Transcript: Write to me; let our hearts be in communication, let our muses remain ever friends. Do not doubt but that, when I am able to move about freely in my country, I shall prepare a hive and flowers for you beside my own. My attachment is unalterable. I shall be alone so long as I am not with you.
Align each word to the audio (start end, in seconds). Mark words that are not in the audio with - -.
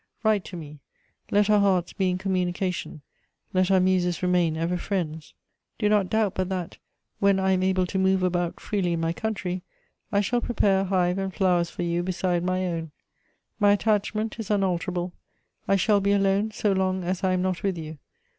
Write 0.23 0.43
to 0.43 0.57
me; 0.57 0.79
let 1.29 1.47
our 1.47 1.59
hearts 1.59 1.93
be 1.93 2.09
in 2.09 2.17
communication, 2.17 3.03
let 3.53 3.69
our 3.69 3.79
muses 3.79 4.23
remain 4.23 4.57
ever 4.57 4.75
friends. 4.75 5.35
Do 5.77 5.89
not 5.89 6.09
doubt 6.09 6.33
but 6.33 6.49
that, 6.49 6.79
when 7.19 7.39
I 7.39 7.51
am 7.51 7.61
able 7.61 7.85
to 7.85 7.99
move 7.99 8.23
about 8.23 8.59
freely 8.59 8.93
in 8.93 8.99
my 8.99 9.13
country, 9.13 9.61
I 10.11 10.21
shall 10.21 10.41
prepare 10.41 10.79
a 10.79 10.85
hive 10.85 11.19
and 11.19 11.31
flowers 11.31 11.69
for 11.69 11.83
you 11.83 12.01
beside 12.01 12.43
my 12.43 12.65
own. 12.65 12.89
My 13.59 13.73
attachment 13.73 14.39
is 14.39 14.49
unalterable. 14.49 15.13
I 15.67 15.75
shall 15.75 16.01
be 16.01 16.13
alone 16.13 16.49
so 16.49 16.71
long 16.71 17.03
as 17.03 17.23
I 17.23 17.33
am 17.33 17.43
not 17.43 17.61
with 17.61 17.77
you. 17.77 17.99